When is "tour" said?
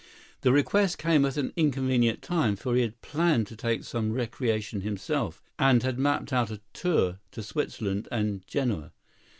6.73-7.19